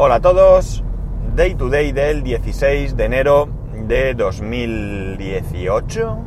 [0.00, 0.84] Hola a todos,
[1.34, 3.48] Day to Day del 16 de enero
[3.88, 6.18] de 2018.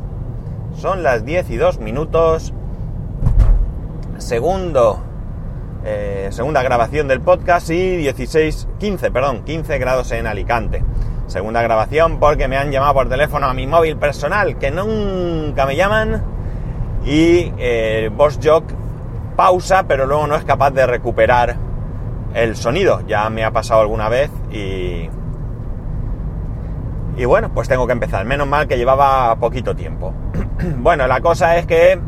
[0.75, 2.53] Son las 10 y 2 minutos.
[4.17, 5.01] Segundo,
[5.85, 10.83] eh, segunda grabación del podcast y 16, 15, perdón, 15 grados en Alicante.
[11.27, 15.77] Segunda grabación porque me han llamado por teléfono a mi móvil personal, que nunca me
[15.77, 16.21] llaman.
[17.05, 18.65] Y eh, Boss Jock
[19.37, 21.70] pausa, pero luego no es capaz de recuperar
[22.33, 23.01] el sonido.
[23.07, 25.09] Ya me ha pasado alguna vez y...
[27.17, 28.25] Y bueno, pues tengo que empezar.
[28.25, 30.13] Menos mal que llevaba poquito tiempo.
[30.77, 31.99] bueno, la cosa es que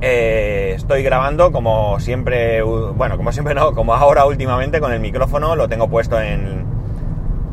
[0.00, 5.56] eh, estoy grabando como siempre, bueno, como siempre no, como ahora últimamente con el micrófono,
[5.56, 6.64] lo tengo puesto en,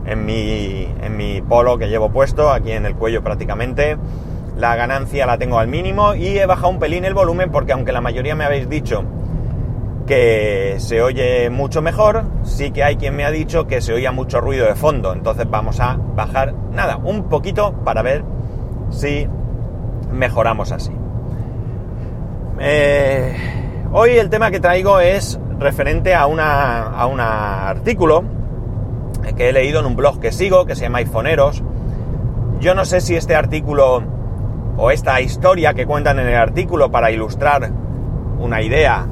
[0.05, 3.97] en, mi, en mi polo que llevo puesto, aquí en el cuello prácticamente.
[4.57, 7.91] La ganancia la tengo al mínimo y he bajado un pelín el volumen porque aunque
[7.91, 9.03] la mayoría me habéis dicho
[10.05, 14.11] que se oye mucho mejor, sí que hay quien me ha dicho que se oía
[14.11, 15.13] mucho ruido de fondo.
[15.13, 18.23] Entonces vamos a bajar, nada, un poquito para ver
[18.89, 19.27] si
[20.11, 20.91] mejoramos así.
[22.59, 23.35] Eh,
[23.91, 28.23] hoy el tema que traigo es referente a, una, a un artículo
[29.35, 31.63] que he leído en un blog que sigo, que se llama iPhoneeros.
[32.59, 34.03] Yo no sé si este artículo
[34.77, 37.71] o esta historia que cuentan en el artículo para ilustrar
[38.39, 39.07] una idea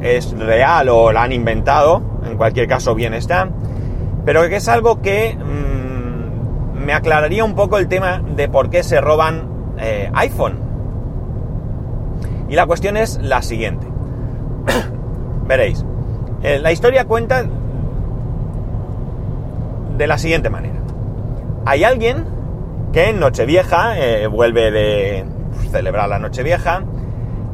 [0.00, 3.48] es real o la han inventado, en cualquier caso bien está,
[4.24, 8.82] pero que es algo que mmm, me aclararía un poco el tema de por qué
[8.82, 10.58] se roban eh, iPhone.
[12.48, 13.86] Y la cuestión es la siguiente.
[15.46, 15.84] Veréis,
[16.42, 17.44] eh, la historia cuenta
[19.96, 20.80] de la siguiente manera.
[21.66, 22.24] Hay alguien
[22.92, 25.24] que en Nochevieja eh, vuelve de
[25.70, 26.82] celebrar la Nochevieja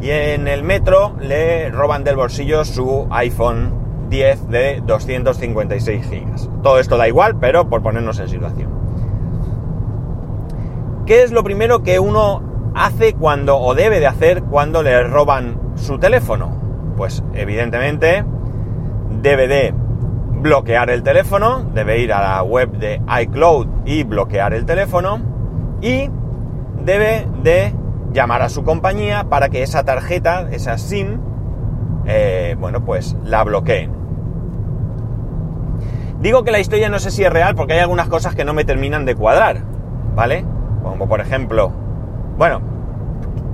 [0.01, 6.51] y en el metro le roban del bolsillo su iPhone 10 de 256 gigas.
[6.63, 8.71] Todo esto da igual, pero por ponernos en situación.
[11.07, 12.43] ¿Qué es lo primero que uno
[12.75, 16.51] hace cuando o debe de hacer cuando le roban su teléfono?
[16.97, 18.25] Pues evidentemente
[19.23, 19.75] debe de
[20.41, 25.21] bloquear el teléfono, debe ir a la web de iCloud y bloquear el teléfono
[25.81, 26.11] y
[26.85, 27.73] debe de
[28.17, 31.21] llamar a su compañía para que esa tarjeta, esa SIM,
[32.07, 33.93] eh, bueno, pues la bloqueen.
[36.21, 38.55] Digo que la historia no sé si es real porque hay algunas cosas que no
[38.55, 39.61] me terminan de cuadrar,
[40.15, 40.47] ¿vale?
[40.83, 41.71] Como por ejemplo,
[42.39, 42.63] bueno,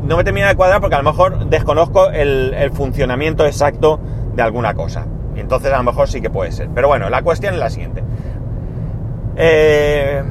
[0.04, 3.98] no me termina de cuadrar porque a lo mejor desconozco el, el funcionamiento exacto
[4.36, 5.06] de alguna cosa.
[5.34, 6.68] Entonces a lo mejor sí que puede ser.
[6.72, 8.04] Pero bueno, la cuestión es la siguiente.
[9.34, 10.22] Eh,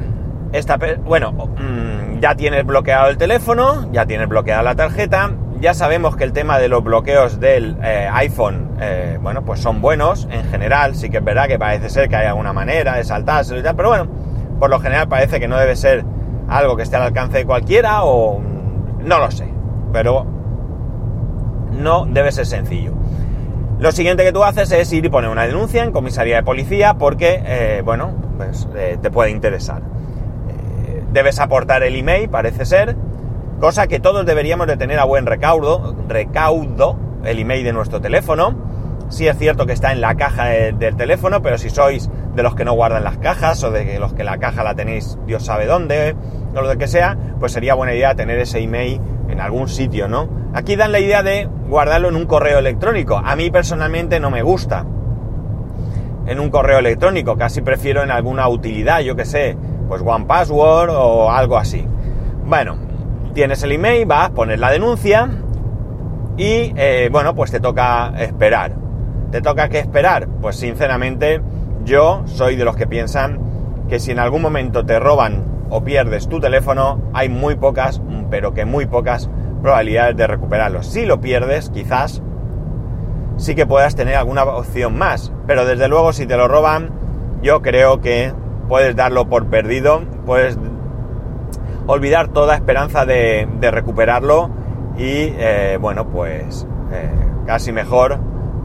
[0.51, 5.31] esta, bueno, mmm, ya tienes bloqueado el teléfono, ya tienes bloqueada la tarjeta,
[5.61, 9.79] ya sabemos que el tema de los bloqueos del eh, iPhone, eh, bueno, pues son
[9.79, 13.03] buenos en general, sí que es verdad que parece ser que hay alguna manera de
[13.03, 14.07] saltarse y tal, pero bueno,
[14.59, 16.03] por lo general parece que no debe ser
[16.49, 19.47] algo que esté al alcance de cualquiera o no lo sé,
[19.93, 20.25] pero
[21.71, 22.93] no debe ser sencillo.
[23.79, 26.95] Lo siguiente que tú haces es ir y poner una denuncia en comisaría de policía
[26.95, 28.67] porque, eh, bueno, pues
[29.01, 29.81] te puede interesar.
[31.11, 32.95] Eh, debes aportar el email, parece ser,
[33.59, 38.55] cosa que todos deberíamos de tener a buen recaudo, recaudo el email de nuestro teléfono.
[39.09, 42.43] Sí es cierto que está en la caja de, del teléfono, pero si sois de
[42.43, 45.43] los que no guardan las cajas o de los que la caja la tenéis Dios
[45.43, 46.15] sabe dónde
[46.55, 50.07] o lo de que sea, pues sería buena idea tener ese email en algún sitio,
[50.07, 50.29] ¿no?
[50.53, 53.17] Aquí dan la idea de guardarlo en un correo electrónico.
[53.17, 54.85] A mí personalmente no me gusta
[56.25, 59.57] en un correo electrónico, casi prefiero en alguna utilidad, yo que sé,
[59.91, 61.85] pues One Password o algo así.
[62.45, 62.77] Bueno,
[63.33, 65.29] tienes el email, vas, pones la denuncia
[66.37, 68.71] y eh, bueno, pues te toca esperar.
[69.31, 70.29] ¿Te toca que esperar?
[70.41, 71.41] Pues sinceramente
[71.83, 73.41] yo soy de los que piensan
[73.89, 78.53] que si en algún momento te roban o pierdes tu teléfono, hay muy pocas, pero
[78.53, 79.29] que muy pocas
[79.61, 80.83] probabilidades de recuperarlo.
[80.83, 82.21] Si lo pierdes, quizás
[83.35, 86.91] sí que puedas tener alguna opción más, pero desde luego si te lo roban,
[87.41, 88.31] yo creo que
[88.71, 90.57] puedes darlo por perdido, puedes
[91.87, 94.49] olvidar toda esperanza de, recuperarlo
[94.97, 97.11] y eh, bueno, pues eh,
[97.45, 98.17] casi mejor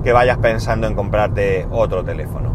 [0.04, 2.52] que vayas pensando en comprarte otro teléfono.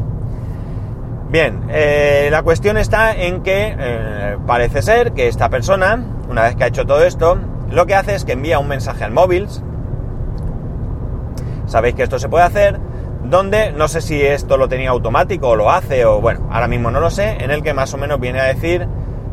[1.30, 6.64] Bien, eh, la cuestión está en que parece ser que esta persona, una vez que
[6.64, 7.38] ha hecho todo esto,
[7.70, 9.50] lo que hace es que envía un mensaje al móvil.
[11.66, 12.80] Sabéis que esto se puede hacer,
[13.24, 16.92] donde no sé si esto lo tenía automático o lo hace, o bueno, ahora mismo
[16.92, 18.88] no lo sé, en el que más o menos viene a decir,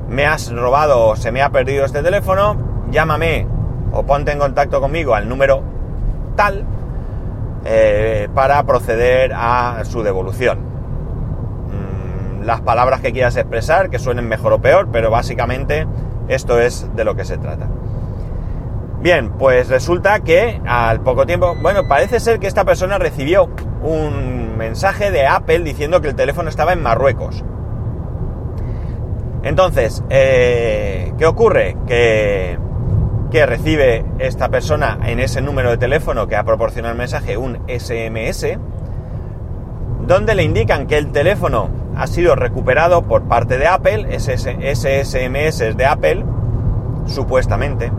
[0.08, 2.56] me has robado o se me ha perdido este teléfono,
[2.90, 3.46] llámame
[3.92, 5.62] o ponte en contacto conmigo al número
[6.36, 6.64] tal
[7.64, 10.66] eh, para proceder a su devolución.
[12.42, 15.86] las palabras que quieras expresar, que suenen mejor o peor, pero básicamente
[16.28, 17.66] esto es de lo que se trata.
[19.00, 23.50] Bien, pues resulta que al poco tiempo, bueno, parece ser que esta persona recibió
[23.82, 27.44] un mensaje de Apple diciendo que el teléfono estaba en Marruecos.
[29.42, 31.76] Entonces, eh, ¿qué ocurre?
[31.86, 32.58] Que,
[33.30, 37.58] que recibe esta persona en ese número de teléfono que ha proporcionado el mensaje un
[37.68, 38.58] SMS,
[40.06, 45.04] donde le indican que el teléfono ha sido recuperado por parte de Apple, ese, ese
[45.04, 46.24] SMS es de Apple,
[47.06, 47.92] supuestamente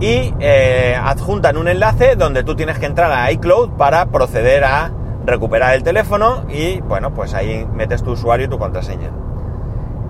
[0.00, 4.90] y eh, adjuntan un enlace donde tú tienes que entrar a iCloud para proceder a
[5.26, 9.10] recuperar el teléfono y bueno, pues ahí metes tu usuario y tu contraseña.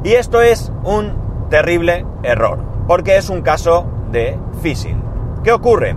[0.04, 5.02] Y esto es un terrible error, porque es un caso de phishing.
[5.42, 5.96] ¿Qué ocurre?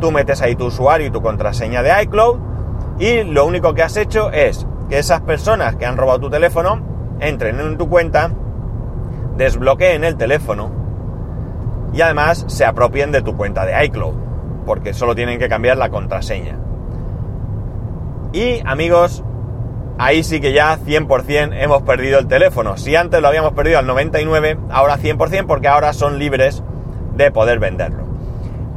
[0.00, 2.38] Tú metes ahí tu usuario y tu contraseña de iCloud
[2.98, 6.82] y lo único que has hecho es que esas personas que han robado tu teléfono
[7.20, 8.30] entren en tu cuenta,
[9.36, 10.79] desbloqueen el teléfono
[11.92, 14.14] y además se apropien de tu cuenta de iCloud,
[14.66, 16.58] porque solo tienen que cambiar la contraseña.
[18.32, 19.24] Y amigos,
[19.98, 22.76] ahí sí que ya 100% hemos perdido el teléfono.
[22.76, 26.62] Si antes lo habíamos perdido al 99, ahora 100% porque ahora son libres
[27.16, 28.04] de poder venderlo.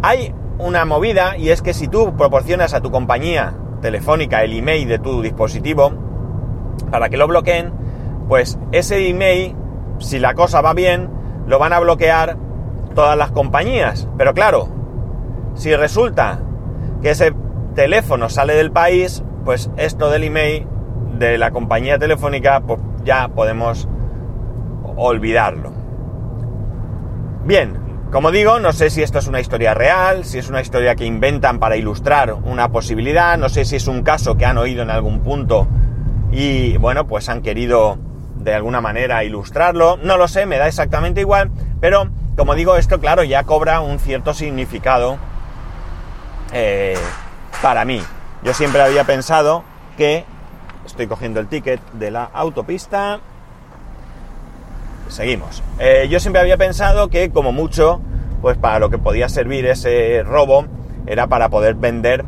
[0.02, 4.88] Hay una movida y es que si tú proporcionas a tu compañía telefónica el email
[4.88, 5.94] de tu dispositivo
[6.90, 7.72] para que lo bloqueen,
[8.28, 9.56] pues ese email,
[10.00, 11.10] si la cosa va bien,
[11.48, 12.38] lo van a bloquear
[12.94, 14.08] todas las compañías.
[14.18, 14.70] Pero claro,
[15.56, 16.40] si resulta
[17.02, 17.34] que ese
[17.76, 20.68] teléfono sale del país, pues esto del email
[21.18, 23.88] de la compañía telefónica, pues ya podemos
[24.96, 25.72] olvidarlo.
[27.46, 27.78] Bien,
[28.12, 31.06] como digo, no sé si esto es una historia real, si es una historia que
[31.06, 34.92] inventan para ilustrar una posibilidad, no sé si es un caso que han oído en
[34.92, 35.68] algún punto
[36.32, 37.98] y bueno, pues han querido
[38.36, 41.50] de alguna manera ilustrarlo, no lo sé, me da exactamente igual,
[41.80, 45.18] pero como digo, esto claro ya cobra un cierto significado
[46.52, 46.98] eh,
[47.62, 48.02] para mí.
[48.44, 49.64] Yo siempre había pensado
[49.98, 50.26] que
[50.86, 53.20] estoy cogiendo el ticket de la autopista.
[55.10, 55.62] Seguimos.
[55.80, 58.02] Eh, yo siempre había pensado que como mucho,
[58.42, 60.66] pues para lo que podía servir ese robo
[61.06, 62.26] era para poder vender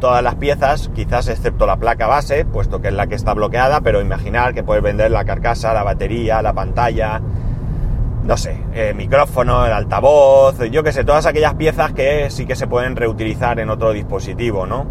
[0.00, 3.80] todas las piezas, quizás excepto la placa base, puesto que es la que está bloqueada,
[3.80, 7.22] pero imaginar que puedes vender la carcasa, la batería, la pantalla,
[8.26, 12.56] no sé, el micrófono, el altavoz, yo qué sé, todas aquellas piezas que sí que
[12.56, 14.86] se pueden reutilizar en otro dispositivo, ¿no?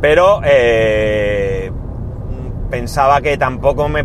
[0.00, 1.70] Pero eh,
[2.68, 4.04] pensaba que tampoco me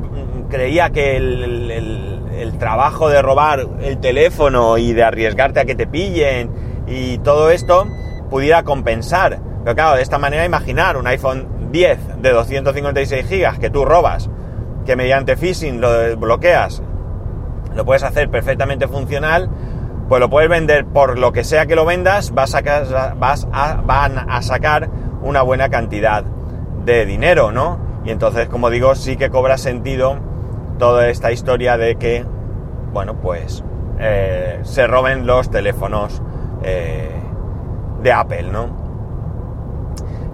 [0.49, 5.88] creía que el, el, trabajo de robar el teléfono y de arriesgarte a que te
[5.88, 6.51] pillen
[6.85, 7.88] y todo esto
[8.29, 9.39] pudiera compensar.
[9.63, 14.29] Pero claro, de esta manera imaginar un iPhone 10 de 256 GB que tú robas,
[14.85, 16.83] que mediante phishing lo desbloqueas
[17.75, 19.50] lo puedes hacer perfectamente funcional,
[20.07, 24.41] pues lo puedes vender por lo que sea que lo vendas, vas a, van a
[24.41, 24.89] sacar
[25.21, 26.23] una buena cantidad
[26.85, 27.79] de dinero, ¿no?
[28.03, 30.18] Y entonces, como digo, sí que cobra sentido
[30.79, 32.25] toda esta historia de que,
[32.91, 33.63] bueno, pues
[34.00, 36.21] eh, se roben los teléfonos
[36.63, 37.12] eh,
[38.01, 38.81] de Apple, ¿no?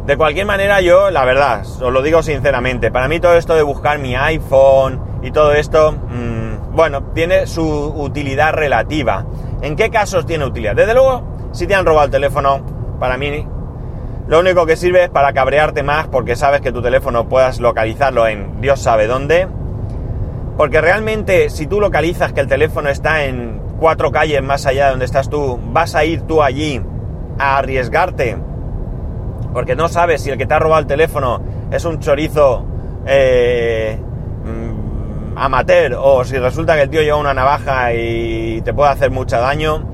[0.06, 3.62] De cualquier manera, yo, la verdad, os lo digo sinceramente, para mí todo esto de
[3.62, 6.37] buscar mi iPhone y todo esto, mm,
[6.78, 9.26] bueno, tiene su utilidad relativa.
[9.64, 10.76] ¿En qué casos tiene utilidad?
[10.76, 12.62] Desde luego, si te han robado el teléfono,
[13.00, 13.48] para mí
[14.28, 18.28] lo único que sirve es para cabrearte más porque sabes que tu teléfono puedas localizarlo
[18.28, 19.48] en Dios sabe dónde.
[20.56, 24.92] Porque realmente si tú localizas que el teléfono está en cuatro calles más allá de
[24.92, 26.80] donde estás tú, vas a ir tú allí
[27.40, 28.38] a arriesgarte.
[29.52, 31.42] Porque no sabes si el que te ha robado el teléfono
[31.72, 32.68] es un chorizo
[33.08, 34.00] eh,
[35.38, 39.40] amateur o si resulta que el tío lleva una navaja y te puede hacer mucho
[39.40, 39.88] daño,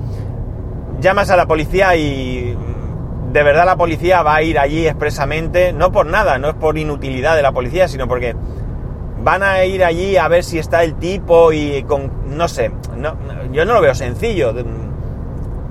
[1.00, 2.56] llamas a la policía y
[3.32, 6.78] de verdad la policía va a ir allí expresamente, no por nada, no es por
[6.78, 8.34] inutilidad de la policía, sino porque
[9.22, 12.70] van a ir allí a ver si está el tipo y con, no sé,
[13.52, 14.54] yo no lo veo sencillo.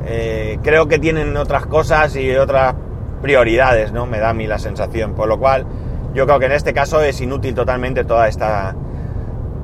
[0.06, 2.76] Eh, creo que tienen otras cosas y otras
[3.22, 4.06] prioridades, ¿no?
[4.06, 5.14] Me da a mí la sensación.
[5.14, 5.66] Por lo cual,
[6.14, 8.76] yo creo que en este caso es inútil totalmente toda esta,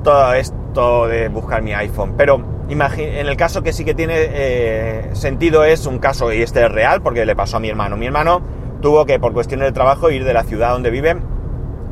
[0.02, 2.14] todo esto de buscar mi iPhone.
[2.16, 6.64] Pero en el caso que sí que tiene eh, sentido es un caso, y este
[6.64, 7.96] es real, porque le pasó a mi hermano.
[7.96, 8.40] Mi hermano
[8.80, 11.16] tuvo que, por cuestiones de trabajo, ir de la ciudad donde vive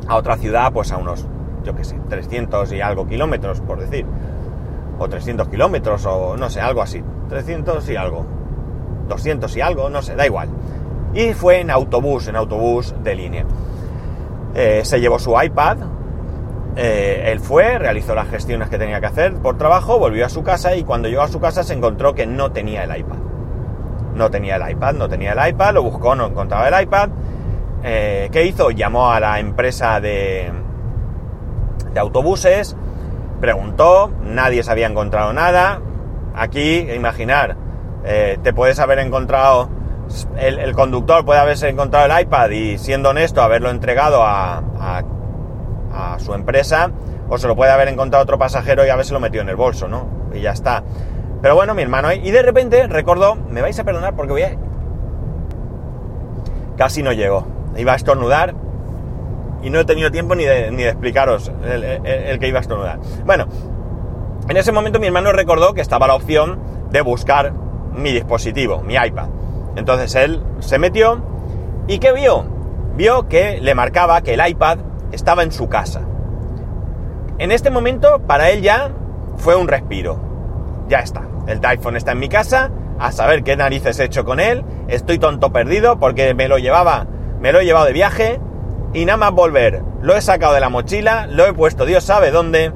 [0.07, 1.27] a otra ciudad, pues a unos,
[1.63, 4.05] yo qué sé, 300 y algo kilómetros, por decir.
[4.97, 7.03] O 300 kilómetros, o no sé, algo así.
[7.27, 8.25] 300 y algo.
[9.09, 10.49] 200 y algo, no sé, da igual.
[11.13, 13.45] Y fue en autobús, en autobús de línea.
[14.55, 15.77] Eh, se llevó su iPad,
[16.81, 20.43] eh, él fue, realizó las gestiones que tenía que hacer por trabajo, volvió a su
[20.43, 23.17] casa y cuando llegó a su casa se encontró que no tenía el iPad.
[24.15, 27.09] No tenía el iPad, no tenía el iPad, lo buscó, no encontraba el iPad.
[27.83, 28.71] Eh, ¿Qué hizo?
[28.71, 30.53] Llamó a la empresa de,
[31.97, 32.77] autobuses,
[33.41, 35.81] preguntó, nadie se había encontrado nada.
[36.33, 37.57] Aquí, imaginar,
[38.05, 39.67] eh, te puedes haber encontrado,
[40.37, 45.03] el, conductor puede haberse encontrado el iPad y siendo honesto haberlo entregado a,
[46.19, 46.91] su empresa,
[47.29, 49.87] o se lo puede haber encontrado otro pasajero y haberse lo metido en el bolso,
[49.87, 50.07] ¿no?
[50.33, 50.83] Y ya está.
[51.41, 54.57] Pero bueno, mi hermano, y de repente recordó, me vais a perdonar porque voy a...
[56.77, 57.45] Casi no llegó.
[57.77, 58.55] Iba a estornudar
[59.61, 62.99] y no he tenido tiempo ni de, ni de explicaros el, que iba a estornudar.
[63.25, 63.47] Bueno,
[64.47, 66.59] en ese momento mi hermano recordó que estaba la opción
[66.91, 67.53] de buscar
[67.93, 69.27] mi dispositivo, mi iPad.
[69.75, 71.21] Entonces él se metió
[71.87, 72.45] y ¿qué vio?
[72.95, 74.79] Vio que le marcaba que el iPad
[75.19, 76.01] estaba en su casa.
[77.39, 78.91] En este momento para él ya
[79.37, 80.17] fue un respiro.
[80.87, 84.39] Ya está, el iPhone está en mi casa, a saber qué narices he hecho con
[84.39, 87.05] él, estoy tonto perdido porque me lo llevaba,
[87.41, 88.39] me lo he llevado de viaje,
[88.93, 92.31] y nada más volver, lo he sacado de la mochila, lo he puesto Dios sabe
[92.31, 92.71] dónde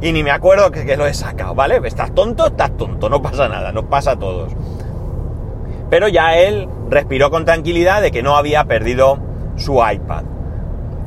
[0.00, 1.80] y ni me acuerdo que, lo he sacado, ¿vale?
[1.84, 2.48] ¿Estás tonto?
[2.48, 4.52] Estás tonto, no pasa nada, nos pasa a todos.
[5.88, 9.18] Pero ya él respiró con tranquilidad de que no había perdido
[9.56, 10.24] su iPad.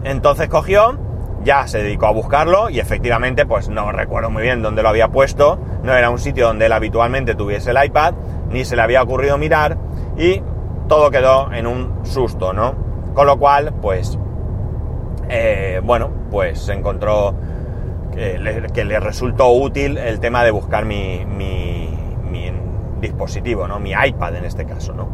[0.04, 0.98] Entonces cogió,
[1.44, 5.10] ya se dedicó a buscarlo y efectivamente pues no recuerdo muy bien dónde lo había
[5.10, 8.14] puesto, no era un sitio donde él habitualmente tuviese el iPad,
[8.50, 9.78] ni se le había ocurrido mirar
[10.18, 10.42] y
[10.88, 12.76] todo quedó en un susto, ¿no?
[13.14, 14.18] Con lo cual, pues
[15.30, 17.36] eh, bueno, pues se encontró
[18.14, 21.26] que le, resultó útil el tema de buscar mi,
[23.00, 23.80] dispositivo, ¿no?
[23.80, 25.08] Mi iPad en este caso, ¿no?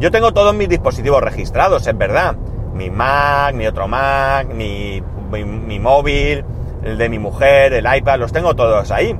[0.00, 2.36] Yo tengo todos mis dispositivos registrados, es verdad.
[2.78, 6.44] Mi Mac, mi otro Mac, mi, mi móvil,
[6.84, 9.18] el de mi mujer, el iPad, los tengo todos ahí.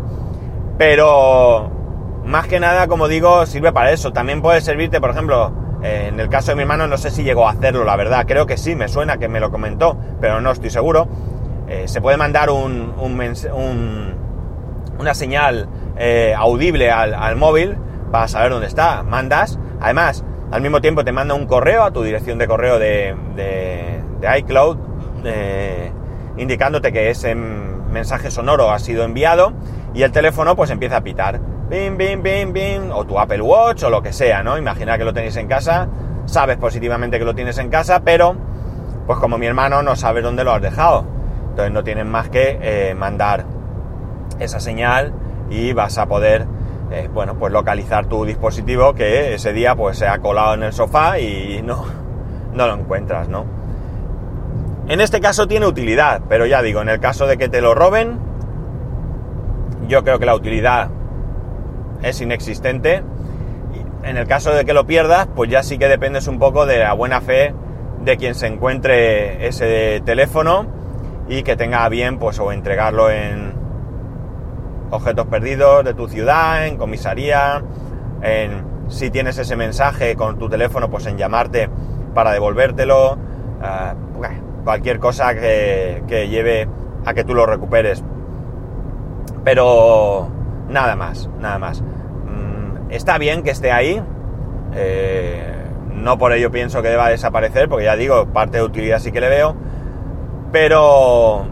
[0.78, 1.70] Pero
[2.24, 4.12] más que nada, como digo, sirve para eso.
[4.12, 7.48] También puede servirte, por ejemplo, en el caso de mi hermano no sé si llegó
[7.48, 8.26] a hacerlo, la verdad.
[8.26, 11.08] Creo que sí, me suena que me lo comentó, pero no estoy seguro.
[11.68, 12.94] Eh, se puede mandar un,
[14.98, 17.76] una señal eh, audible al, móvil
[18.10, 19.02] para saber dónde está.
[19.02, 19.58] Mandas.
[19.80, 23.14] Además, al mismo tiempo te manda un correo a tu dirección de correo de,
[24.38, 24.78] iCloud
[25.24, 25.92] eh,
[26.36, 29.52] indicándote que ese mensaje sonoro ha sido enviado
[29.94, 33.82] y el teléfono pues empieza a pitar bim, bim, bim, bim, o tu Apple Watch
[33.82, 34.56] o lo que sea, ¿no?
[34.56, 35.88] Imagina que lo tenéis en casa,
[36.26, 38.34] sabes positivamente que lo tienes en casa, pero
[39.06, 41.04] pues como mi hermano no sabe dónde lo has dejado.
[41.50, 43.44] Entonces no tienes más que eh, mandar
[44.38, 45.12] esa señal
[45.50, 46.46] y vas a poder,
[47.12, 51.18] bueno, pues localizar tu dispositivo que ese día pues se ha colado en el sofá
[51.18, 51.85] y no,
[52.54, 53.45] no lo encuentras, ¿no?
[54.88, 57.75] En este caso tiene utilidad, pero ya digo, en el caso de que te lo
[57.75, 58.18] roben,
[59.87, 60.88] yo creo que la utilidad
[62.02, 63.02] es inexistente.
[64.02, 66.78] En el caso de que lo pierdas, pues ya sí que dependes un poco de
[66.78, 67.54] la buena fe
[68.02, 70.66] de quien se encuentre ese teléfono
[71.28, 73.47] y que tenga bien, pues, o entregarlo en
[74.90, 77.62] objetos perdidos de tu ciudad, en comisaría,
[78.23, 81.68] en si tienes ese mensaje con tu teléfono, pues en llamarte
[82.14, 83.18] para devolvértelo,
[83.62, 83.95] ah,
[84.64, 86.68] cualquier cosa que, lleve
[87.04, 88.02] a que tú lo recuperes.
[89.45, 90.30] Pero
[90.68, 91.80] Nada más, nada más.
[91.80, 94.02] Mm, está bien que esté ahí.
[94.75, 95.54] Eh,
[95.95, 99.21] no por ello pienso que deba desaparecer, porque ya digo, parte de utilidad sí que
[99.21, 99.57] le veo.
[100.52, 101.47] Pero,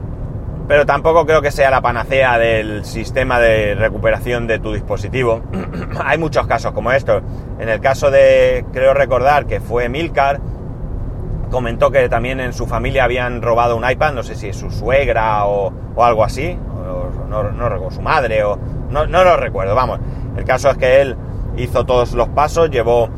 [0.68, 5.42] pero tampoco creo que sea la panacea del sistema de recuperación de tu dispositivo.
[6.04, 7.22] Hay muchos casos como estos.
[7.58, 10.40] En el caso de, creo recordar que fue Milcar,
[11.50, 15.46] comentó que también en su familia habían robado un iPad, no sé si su suegra
[15.46, 16.58] o, algo así,
[17.28, 18.58] no, no recuerdo, su madre o
[18.90, 20.00] no, lo recuerdo, vamos.
[20.36, 21.16] El caso es que él
[21.56, 23.08] hizo todos los pasos, llevó,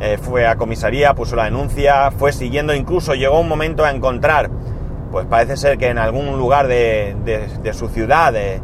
[0.00, 4.50] eh, fue a comisaría, puso la denuncia, fue siguiendo, incluso llegó un momento a encontrar,
[5.10, 7.14] pues parece ser que en algún lugar de,
[7.72, 8.60] su ciudad, de,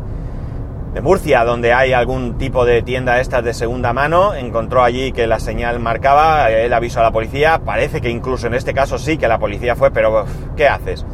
[1.03, 5.38] Murcia, donde hay algún tipo de tienda estas de segunda mano, encontró allí que la
[5.38, 9.29] señal marcaba, él avisó a la policía, parece que incluso en este caso sí que
[9.29, 10.25] la policía fue, pero
[10.57, 11.05] ¿qué haces?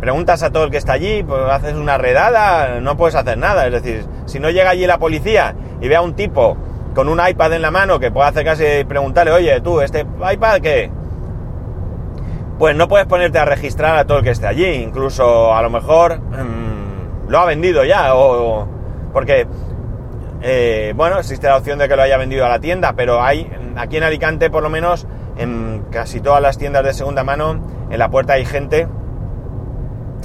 [0.00, 3.66] preguntas a todo el que está allí, pues haces una redada, no puedes hacer nada.
[3.66, 6.56] Es decir, si no llega allí la policía y ve a un tipo
[6.94, 10.60] con un iPad en la mano que puede acercarse y preguntarle, oye, tú, ¿este iPad
[10.60, 10.90] qué?
[12.58, 14.66] Pues no puedes ponerte a registrar a todo el que esté allí.
[14.66, 18.66] Incluso a lo mejor mm, lo ha vendido ya, o.
[19.12, 19.46] Porque.
[20.42, 23.50] Eh, bueno, existe la opción de que lo haya vendido a la tienda, pero hay.
[23.76, 27.60] Aquí en Alicante, por lo menos, en casi todas las tiendas de segunda mano,
[27.90, 28.88] en la puerta hay gente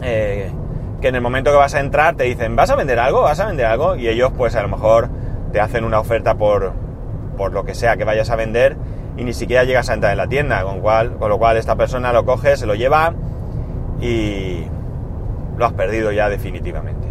[0.01, 0.51] eh,
[1.01, 3.21] que en el momento que vas a entrar te dicen, ¿vas a vender algo?
[3.21, 3.95] ¿Vas a vender algo?
[3.95, 5.09] Y ellos pues a lo mejor
[5.51, 6.73] te hacen una oferta por,
[7.37, 8.77] por lo que sea que vayas a vender
[9.17, 11.75] y ni siquiera llegas a entrar en la tienda, con, cual, con lo cual esta
[11.75, 13.13] persona lo coge, se lo lleva
[13.99, 14.65] y
[15.57, 17.07] lo has perdido ya definitivamente.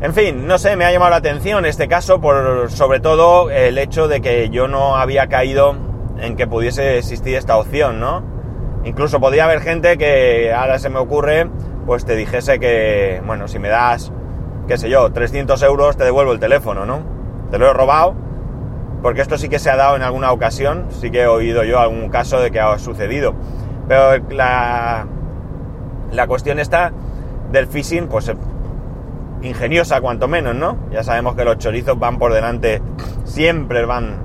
[0.00, 3.76] En fin, no sé, me ha llamado la atención este caso por sobre todo el
[3.76, 5.76] hecho de que yo no había caído
[6.18, 8.22] en que pudiese existir esta opción, ¿no?
[8.84, 11.50] Incluso podría haber gente que ahora se me ocurre,
[11.84, 14.10] pues te dijese que, bueno, si me das,
[14.66, 17.02] qué sé yo, 300 euros te devuelvo el teléfono, ¿no?
[17.50, 18.14] Te lo he robado,
[19.02, 21.78] porque esto sí que se ha dado en alguna ocasión, sí que he oído yo
[21.78, 23.34] algún caso de que ha sucedido.
[23.88, 25.06] Pero la,
[26.12, 26.92] la cuestión está
[27.50, 28.30] del phishing, pues
[29.42, 30.76] ingeniosa cuanto menos, ¿no?
[30.90, 32.82] Ya sabemos que los chorizos van por delante,
[33.24, 34.18] siempre van,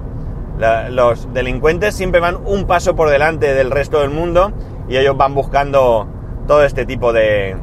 [0.92, 4.52] los delincuentes siempre van un paso por delante del resto del mundo
[4.88, 6.08] y ellos van buscando
[6.48, 7.56] todo este tipo de,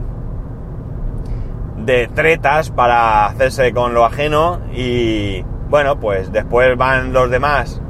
[1.78, 7.80] de tretas para hacerse con lo ajeno y bueno, pues después van los demás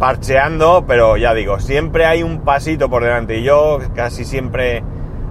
[0.00, 4.82] parcheando, pero ya digo, siempre hay un pasito por delante y yo casi siempre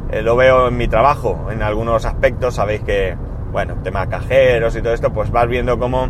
[0.09, 3.17] eh, lo veo en mi trabajo, en algunos aspectos, sabéis que
[3.51, 6.07] bueno, tema cajeros y todo esto, pues vas viendo cómo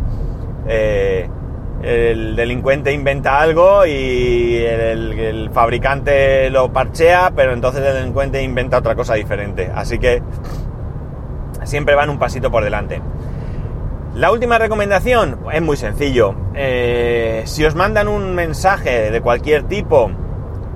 [0.68, 1.28] eh,
[1.82, 8.94] el delincuente inventa algo y el, fabricante lo parchea, pero entonces el delincuente inventa otra
[8.94, 9.72] cosa diferente.
[9.74, 10.22] Así que
[11.64, 13.02] siempre van un pasito por delante.
[14.14, 16.36] La última recomendación es muy sencillo.
[16.54, 20.08] Eh, si os mandan un mensaje de cualquier tipo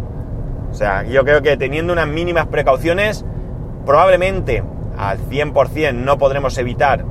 [0.70, 3.24] O sea, yo creo que teniendo unas mínimas precauciones,
[3.84, 4.62] probablemente
[4.96, 7.04] al 100% no podremos evitar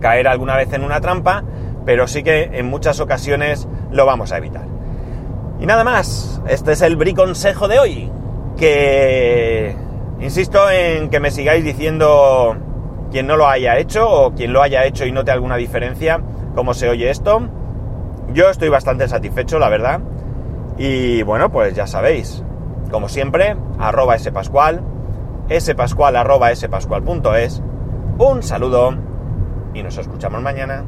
[0.00, 1.44] caer alguna vez en una trampa,
[1.84, 4.77] pero sí que en muchas ocasiones lo vamos a evitar.
[5.60, 8.12] Y nada más, este es el briconsejo de hoy,
[8.56, 9.76] que
[10.20, 12.56] Insisto en que me sigáis diciendo
[13.12, 16.20] quien no lo haya hecho o quien lo haya hecho y note alguna diferencia,
[16.56, 17.48] cómo se oye esto.
[18.32, 20.00] Yo estoy bastante satisfecho, la verdad.
[20.76, 22.42] Y bueno, pues ya sabéis,
[22.90, 24.82] como siempre, arroba spascual,
[25.56, 27.62] spascual arroba spascual.es.
[28.18, 28.96] Un saludo
[29.72, 30.84] y nos escuchamos mañana.